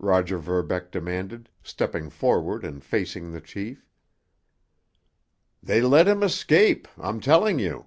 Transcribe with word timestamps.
Roger 0.00 0.38
Verbeck 0.38 0.90
demanded, 0.90 1.48
stepping 1.62 2.10
forward 2.10 2.64
and 2.64 2.82
facing 2.82 3.30
the 3.30 3.40
chief. 3.40 3.86
"They 5.62 5.80
let 5.82 6.08
him 6.08 6.24
escape, 6.24 6.88
I'm 6.98 7.20
telling 7.20 7.60
you! 7.60 7.86